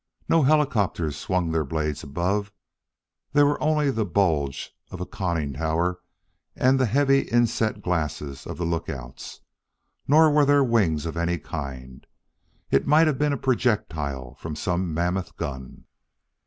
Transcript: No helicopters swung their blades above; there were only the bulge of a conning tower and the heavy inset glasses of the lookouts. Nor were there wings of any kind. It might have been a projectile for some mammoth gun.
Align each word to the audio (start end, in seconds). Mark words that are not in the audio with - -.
No 0.27 0.41
helicopters 0.41 1.15
swung 1.15 1.51
their 1.51 1.63
blades 1.63 2.01
above; 2.03 2.51
there 3.33 3.45
were 3.45 3.61
only 3.61 3.91
the 3.91 4.03
bulge 4.03 4.75
of 4.89 4.99
a 4.99 5.05
conning 5.05 5.53
tower 5.53 5.99
and 6.55 6.79
the 6.79 6.87
heavy 6.87 7.19
inset 7.19 7.83
glasses 7.83 8.47
of 8.47 8.57
the 8.57 8.65
lookouts. 8.65 9.41
Nor 10.07 10.31
were 10.31 10.43
there 10.45 10.63
wings 10.63 11.05
of 11.05 11.17
any 11.17 11.37
kind. 11.37 12.07
It 12.71 12.87
might 12.87 13.05
have 13.05 13.19
been 13.19 13.31
a 13.33 13.37
projectile 13.37 14.33
for 14.33 14.55
some 14.55 14.91
mammoth 14.91 15.37
gun. 15.37 15.85